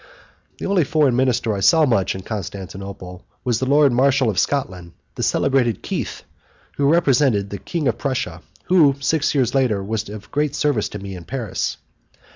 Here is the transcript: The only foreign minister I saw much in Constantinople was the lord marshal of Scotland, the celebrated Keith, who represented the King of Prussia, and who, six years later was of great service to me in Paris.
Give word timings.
The 0.57 0.65
only 0.65 0.83
foreign 0.83 1.15
minister 1.15 1.53
I 1.53 1.59
saw 1.59 1.85
much 1.85 2.15
in 2.15 2.21
Constantinople 2.21 3.23
was 3.43 3.59
the 3.59 3.67
lord 3.67 3.93
marshal 3.93 4.31
of 4.31 4.39
Scotland, 4.39 4.93
the 5.13 5.21
celebrated 5.21 5.83
Keith, 5.83 6.23
who 6.77 6.91
represented 6.91 7.51
the 7.51 7.59
King 7.59 7.87
of 7.87 7.99
Prussia, 7.99 8.37
and 8.41 8.65
who, 8.65 8.95
six 8.99 9.35
years 9.35 9.53
later 9.53 9.83
was 9.83 10.09
of 10.09 10.31
great 10.31 10.55
service 10.55 10.89
to 10.89 10.97
me 10.97 11.13
in 11.13 11.25
Paris. 11.25 11.77